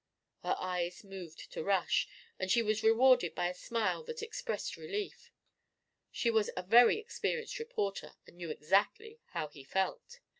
[0.41, 2.07] Her eyes moved to Rush,
[2.39, 5.31] and she was rewarded by a smile that expressed relief.
[6.09, 10.19] She was a very experienced reporter and knew exactly how he felt.